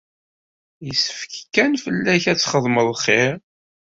Yessefk 0.85 1.33
kan 1.53 1.73
fell-ak 1.83 2.23
ad 2.31 2.39
txedmeḍ 2.39 2.87
xir. 3.03 3.35